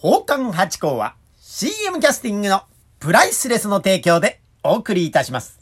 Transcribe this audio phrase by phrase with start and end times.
[0.00, 2.62] 宝冠八甲は CM キャスティングの
[3.00, 5.58] プライスレスの提供でお送りいたします。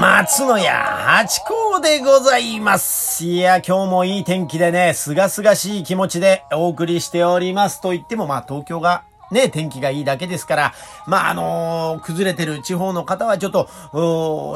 [0.00, 3.24] 松野屋八甲でございます。
[3.24, 7.80] いや、今日もいい天気でね、すがすがしい気持ちでお送りしております。
[7.80, 10.74] と言っても、まあ東京がね、天気がいいだけですから、
[11.06, 13.68] まあ、あのー崩れてる地方の方はちょっと、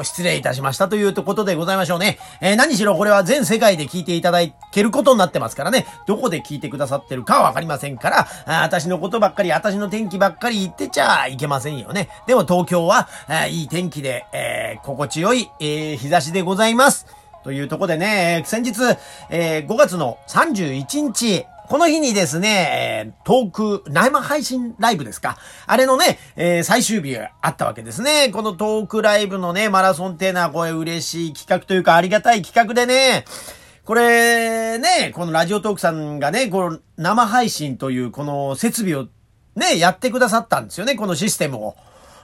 [0.03, 2.19] 失礼いたしましたということでございましょうね。
[2.41, 4.39] えー何しろこれは全世界で聞いていただ
[4.71, 12.09] けることになってますからね、どこで聞いてくださってるかわかりませんから、あ私のことばっかり、私の天気ばっかり言ってちゃいけませんよね。
[12.27, 17.07] でも東京は、あーいい天気で、えー心地よい、え日差しでございます。
[17.43, 18.81] というところでね、先日、
[19.29, 25.37] えー5月の31日、この日にですね、えトーク、生配信ライブですか。
[25.65, 28.29] あれのね、えー最終日があったわけですね。
[28.29, 33.25] このトークライブのね、マラソンっていうのはこれ嬉しい企画というかありがたい企画でね、
[33.83, 39.09] これね、このラジオトークさんがね、この生配信というこの設備を
[39.57, 41.75] ね、やってくださったんですよね、このシステムを。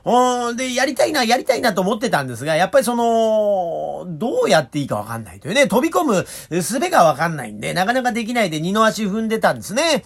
[0.06, 10.04] うんで、やりたいな、やりたいなと思ってたんですが、やっぱりその、どうやっていいかわかんないというね、飛び込む術がわかんないんで、なかなかできないで二の足踏んでたんですね。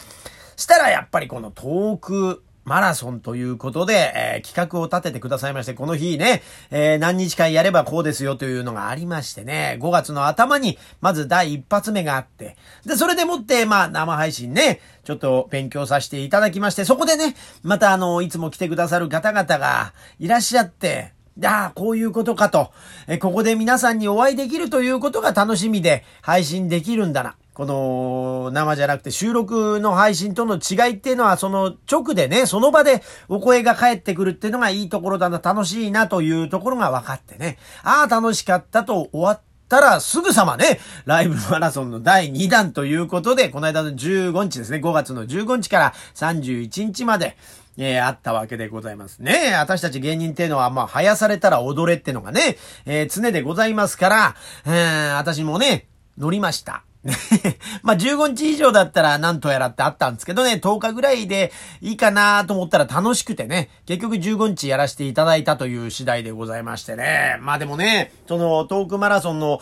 [0.55, 22.71] したらやっぱりこの遠くマラソンということで、えー企画を立ててくださいまして、この日ね、えー何日間やればこうですよというのがありましてね、5月の頭にまず第一発目があって、で、それでもって、まあ生配信ね、ちょっと勉強させていただきまして、そこでね、またあの、いつも来てくださる方々がいらっしゃって、でああ、こういうことかと。
[23.07, 27.35] え、ここで皆さんにお会いできるということが楽しみで配信できるんだな。
[27.57, 37.57] この生じゃなくて収録の配信との違いっていうのはその直でね、その場でお声が返ってくるっていうのがいいところだな、楽しいなというところが分かってね。
[37.81, 47.37] ああ、楽しかったと終わったらすぐさまね、ライブマラソンの第2弾ということで、この間の15日ですね、5月の15日から31日まで、
[47.79, 49.55] えーあったわけでございますね。
[49.55, 54.35] 私たち芸人っていうのは、まあ、生やされたら踊れってのがね、えー常でございますから、
[54.67, 55.87] えー私もね、
[56.19, 56.86] 乗りました。
[57.83, 67.37] まあ、15日以上だったら何とやらってあったんですけどね、10日ぐらいでいいかなと思ったら楽しくてね、結局15日やらせていただいたという次第でございましてね。
[67.41, 69.59] まあでもね、そのトークマラソンの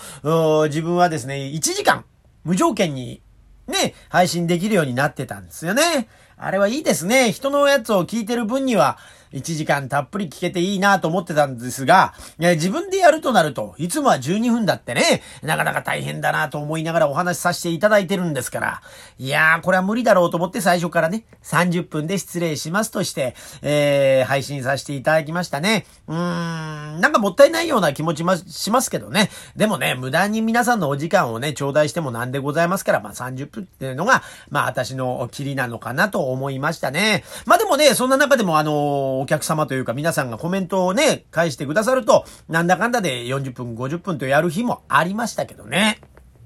[0.68, 2.06] 自分はですね、1時間
[2.44, 3.22] 無条件に
[3.68, 6.07] ね、配信できるようになってたんですよね。
[6.38, 7.31] あれはいいですね。
[7.31, 8.97] 人のやつを聞いてる分には、
[9.35, 18.81] 1時間たっぷり聞けていいなと思ってたんですが、いや自分でやるとなると、いつもは12分だってね、なかなか大変だなと思いながらお話しさせていただいてるんですから、
[19.19, 25.85] いやー、これは無理だろうと思って最初からね、30分で失礼しますとして、えー、配信させていただきましたね。
[26.07, 29.29] うーん、なんかもったいないような気持ちもしますけどね。
[29.56, 37.24] でもね、無駄に皆さんのお時間をね、頂戴してもなんでございますから、まあ30分っていうのが、まあ私のキリなのかなと思いましたね。
[37.45, 46.00] まあでもね、そんな中でもあのお客様というか皆さんがコメントをね、返してくださると、なんだかんだで40分、50分とやる日もありましたけどね。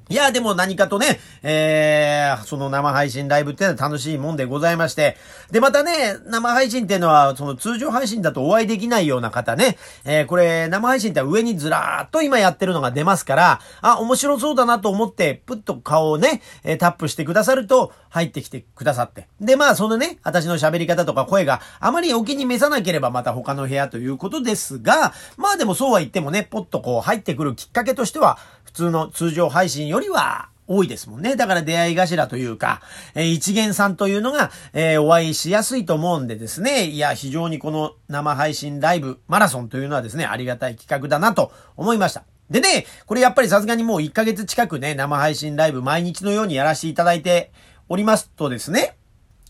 [0.09, 5.17] いや、でも何かとね、えー、その生配信ライブっていうのは楽しいもんでございまして。
[5.51, 19.27] で、またね、生配信っていうのは、その通常配信だとお会いできないような方ね、えー、これ、生配信って上にずらーっと今やってるのが出ますから、あ、面白そうだなと思って、プッと顔をね、えータップしてくださると、入ってきてくださって。
[19.39, 31.35] で、まあ、そのね、私の喋り方とか声があまりお気に召さなければまた他の部屋ということですが、まあでもそうは言ってもね、ポッとこう入ってくるきっかけとしては、普通の通常配信よりりは、多いですもんね。
[31.35, 32.81] だから出会い頭というか、
[33.15, 36.85] えー一元さんというのが、えーお会いしやすいと思うんでですね。
[36.85, 42.23] いや、非常にこの生配信ライブマラソンというのはですね、ありがたい企画だなと思いました。
[42.51, 47.51] でね、これやっぱりさすがにもう1ヶ月近くね、生配信ライブ毎日のようにやらせていただいて
[47.87, 48.98] おりますとですね、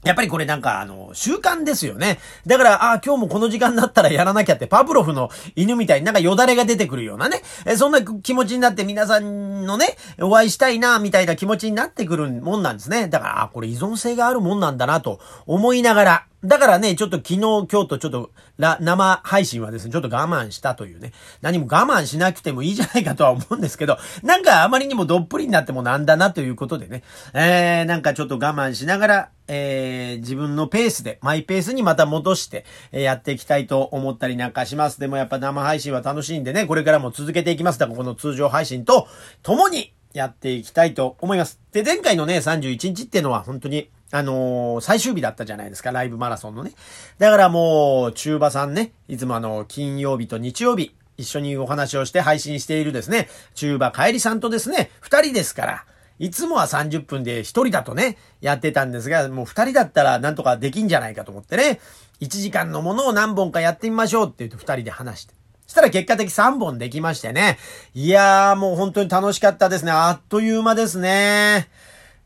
[0.03, 2.19] やっぱりこれなんかあの、習慣ですよね。
[2.47, 7.41] だから、ああ、今日もこの時間になったらやらなきゃって、パブロフの犬みたいになんかよだれが出てくるようなね。
[7.65, 13.09] えそんな気持ちになって皆さんのね、お会いしたいな、みたいな気持ちになってくるもんなんですね。
[13.09, 21.11] だから、あこれ依存性があるもんなんだなと思いながら、だからね、ちょっと昨日、今日とちょっと、ら生配信はですね、ちょっと我慢したというね。
[21.41, 27.03] 何も我慢しなくてもいいじゃないかとは思うんですけど、 なんかあまりにもどっぷりになってもなんだなということでね。
[27.33, 34.99] えー、なんかちょっと我慢しながら、えー、自分のペースで、マイペースにまた戻して、えーやっていきたいと思ったりなんかします。
[34.99, 37.79] でもやっぱ生配信は楽しいんでね、これからも続けていきます。
[37.79, 39.07] だからこの通常配信と
[39.41, 41.59] 共にやっていきたいと思います。
[41.71, 46.71] で、前回のね、31日っていうのは本当にあのー最終日だったじゃないですか、ライブマラソンのね。
[47.17, 55.85] だからもう、中馬さんね、いつもあの、金曜日と日曜日、一緒にお話をして配信しているですね、中馬帰りさんとですね、二人ですから、
[56.17, 61.79] いつもは30分で一人だとね、やってたんですが、もう二人だったらなんとかできんじゃないかと思ってね、
[62.19, 65.33] 1時間のものを何本かやってみましょうって言って二人で話して。
[65.67, 67.57] したら結果的3本できましてね。
[67.93, 69.91] いやーもう本当に楽しかったですね。
[69.91, 71.69] あっという間ですね。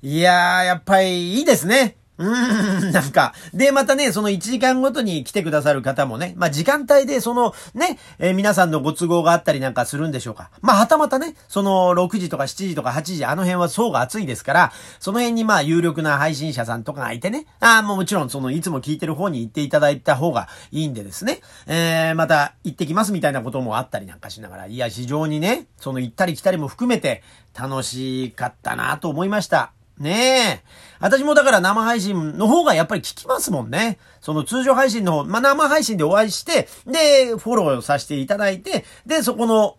[0.05, 1.95] いやー、やっぱりいいですね。
[2.17, 3.33] うーん、なんか。
[3.53, 10.51] で、またね、その1時間ごとに来てくださる方もね、まあ時間帯でそのね、えー皆さんのご都合があったりなんかするんでしょうか。
[10.61, 27.23] まあはたまたね、その6時とか7時とか8時、あの辺は層が厚いですから、その辺にまあ有力な配信者さんとかがいてね、ああ、もうもちろんそのいつも聞いてる方に行っていただいた方がいいんでですね、えー、また行ってきますみたいなこともあったりなんかしながら、いや、非常にね、その行ったり来たりも含めて
[27.57, 29.71] 楽しかったなと思いました。
[29.99, 30.63] ねえ。
[30.99, 33.99] 私もだから生配信の方がやっぱり聞きますもんね。
[34.21, 39.77] その通常配信の方、まあ、生配信でお会いして、で、フォローさせていただいて、で、そこの、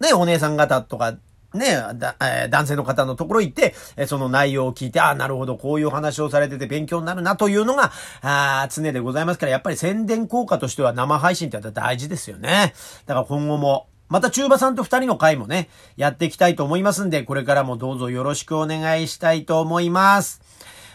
[0.00, 1.16] ね、お姉さん方とか、
[1.54, 12.74] ね、だえー男性の方のところ行って、えーその内容を聞いて、ああ、なるほど、こういう話をされてて勉強になるなというのが、あー常でございますから、やっぱり宣伝効果としては生配信って大事ですよね。
[13.06, 20.40] だから今後も、また中馬さんと二人の回もね、やっていきたいと思いますんで、これからもどうぞよろしくお願いしたいと思います。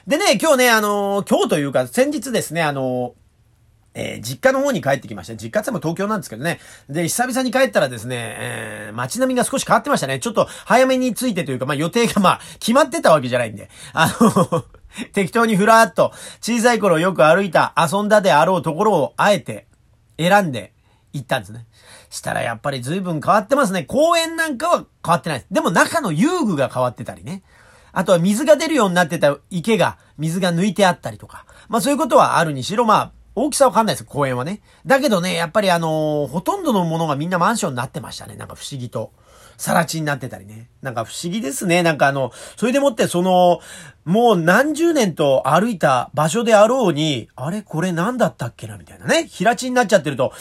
[0.08, 3.12] でね、今日ね、あのー今日というか、先日ですね、あのー
[3.94, 5.36] えー実家の方に帰ってきました。
[5.36, 6.60] 実家って言っても東京なんですけどね。
[6.90, 10.20] で、久々に帰ったらですね、えー街並みが少し変わってましたね。
[10.20, 13.70] ちょっと早めについてというか、まあ予定がまあ決まってたわけじゃないんで。
[13.94, 14.66] あの、
[15.14, 19.68] 適当にふらーっと小さい頃よく歩いた、遊んだであろうところをあえて
[20.18, 20.74] 選んで
[21.14, 21.66] 行ったんですね。
[22.12, 23.84] したらやっぱり随分変わってますね。
[23.84, 25.48] 公園なんかは変わってないです。
[25.50, 27.42] でも中の遊具が変わってたりね。
[27.94, 31.46] あとは水が出るようになってた池が、水が抜いてあったりとか。
[31.70, 34.62] まあそういうことはあるにしろ、まあ、大きさわかんないです公園はね。
[34.86, 38.36] だけどね、やっぱりあのーほとんどのものがみんなマンションになってましたね。
[38.36, 39.14] なんか不思議と。
[39.58, 40.70] さら地になってたりね。
[40.82, 41.84] なんか不思議ですね。
[41.84, 43.60] なんかあの、それでもってその、
[44.06, 49.28] もう何十年と歩いた場所であろうに、あれこれ何だったっけなみたいなね。
[49.28, 50.34] 平地になっちゃってると、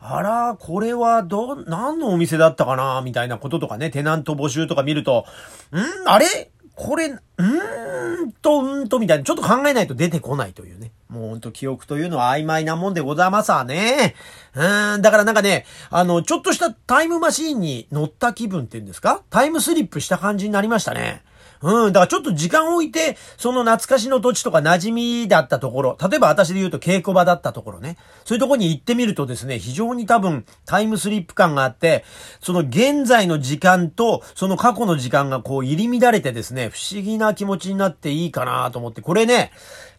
[0.00, 3.02] あら、これはど、何のお店だったかな？
[3.02, 5.24] みたいなこととかね、テナント募集とか見ると、
[5.72, 6.08] ん？
[6.08, 6.50] あれ？
[6.76, 10.92] これ、うーんと、うんと、みたいな、ちょっと考えないと出てこないというね。
[11.08, 14.14] もうほんと記憶というのは曖昧なもんでございますわね。
[14.54, 19.22] うーん、だからなんかね、あの、ちょっとしたタイムマシーンに乗った気分っていうんですか？
[19.30, 21.24] タイムスリップした感じになりましたね。
[21.62, 32.04] うん、だからちょっと時間を置いて、その懐かしの土地とか馴染みだったところ、例えば私で言うと稽古場だったところね、そういうところに行ってみるとですね、非常に多分タイムスリップ感があって、
[32.40, 39.52] その現在の時間と、その過去の時間がこう入り乱れてですね、不思議な気持ちになっていいかなと思って、これね、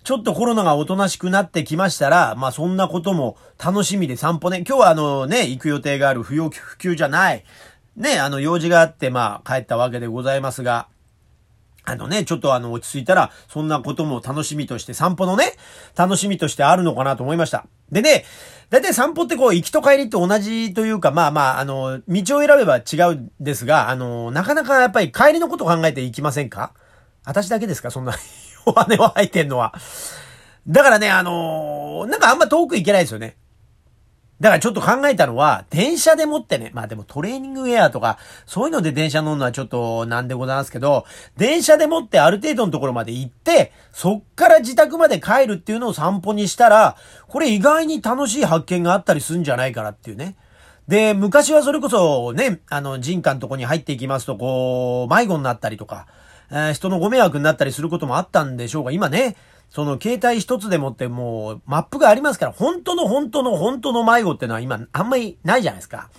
[0.03, 7.43] ちょっとコロナがおとなしくなってきましたら、まあそんなことも楽しみで散歩ね、今日はあのね、行く予定がある不要不急じゃない、
[7.97, 10.87] ね、あの用事があってまあ帰ったわけでございますが、
[11.85, 15.53] あのね、ちょっとあの、落ち着いたら、そんなことも楽しみとして、散歩のね、
[15.95, 17.65] 楽しみとしてあるのかなと思いました。
[17.91, 18.25] でね、
[18.69, 26.73] だいたい散歩ってこう、行きと帰りと同じというか、まあまあ、あの、道を選べば違うんですが、あの、なかなかやっぱり帰りのことを考えて行きませんか？
[27.25, 27.89] 私だけですか？
[27.89, 28.13] そんな、
[28.65, 29.73] 弱音を吐いてんのは。
[30.67, 33.37] だからね、あのなんかあんま遠く行けないですよね。
[34.39, 46.95] だからちょっと考えたのは、電車でもってね、まあでもトレーニングウェアとか、そういうので電車乗るのはちょっとなんでございますけど、電車でもってある程度のところまで行って、そっから自宅まで帰るっていうのを散歩にしたら、
[47.27, 50.37] これ意外に楽しい発見があったりするんじゃないかなっていうね。
[50.87, 56.07] で、昔はそれこそね、あの、人家のとこに入っていきますと、こう、迷子になったりとか、
[56.49, 59.35] えー人のご迷惑になったりすることもあったんでしょうが、今ね、
[59.69, 66.09] その携帯一つでもってもうマップがありますから、本当の本当の本当の迷子ってのは今あんまりないじゃないですか。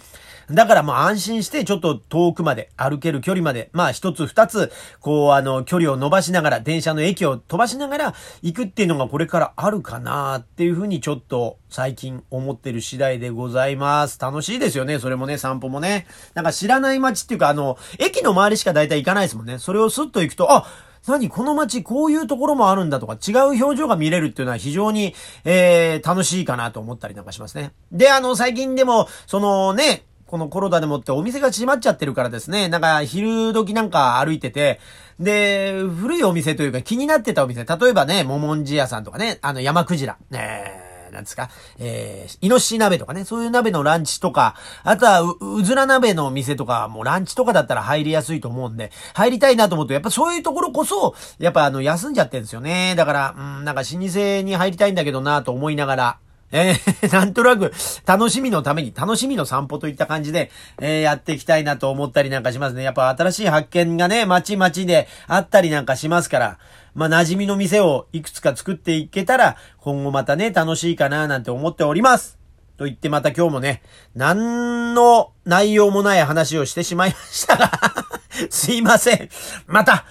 [0.50, 14.18] だからもう安心してちょっと遠くまで歩ける距離まで、まあ一つ二つ、こうあの距離を伸ばしながら、電車の駅を飛ばしながら行くっていうのがこれからあるかなっていうふうにちょっと最近思ってる次第でございます。
[14.20, 16.06] 楽しいですよね、それもね、散歩もね。
[16.34, 19.58] なんか知らない街っていうかあの、駅の周りしか大体行かないですもんね。
[19.58, 20.66] それをスッと行くと、あ
[21.06, 25.14] 何この街こういうところもあるんだとか違う表情が見れるっていうのは非常に、
[25.44, 27.72] えー、楽しいかなと思ったりなんかしますね。
[27.90, 34.78] で、あの、最近でも、そのね、このコロナでもってお店が閉まっちゃってるからですね、なんか昼時なんか歩いてて、
[35.18, 52.94] で、古いお店というか気になってたお店、例えばね、ももんじ屋さんとかね、あの山クジラ、え、なんですか、えー、イノシシ鍋とかね、そういう鍋のランチとか、あとはう、うずら鍋の店とか、もうランチとかだったら入りやすいと思うんで、入りたいなと思うと、やっぱそういうところこそ、やっぱあの、休んじゃってるんですよね。
[52.96, 56.18] だから、うん、なんか老舗に入りたいんだけどなと思いながら、
[56.52, 57.72] えー、 なんとなく、
[58.06, 62.82] 楽しみのために、楽しみの散歩といった感じで、えー、やっていきたいなと思ったりなんかしますね。
[62.82, 66.58] やっぱ新しい発見がね、街々であったりなんかしますから、
[66.94, 72.40] まあ、馴染みの店をいくつか作っていけたら、今後またね、楽しいかななんて思っております。
[72.76, 73.82] と言ってまた今日もね、
[74.14, 77.70] 何の内容もない話をしてしまいましたが
[78.48, 79.28] すいません。
[79.66, 80.06] また、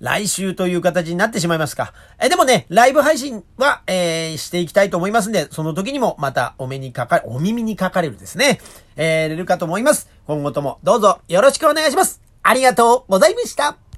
[0.00, 1.92] 来週という形になってしまいますか。
[2.20, 8.60] え、でもね、ライブ配信は、えー、していきたいと思いますんで、その時にもまたお目にかか、お耳にかかれるですね。
[8.96, 10.08] えー、れるかと思います。
[10.26, 12.20] 今後ともどうぞよろしくお願いします。
[12.42, 13.89] ありがとうございました。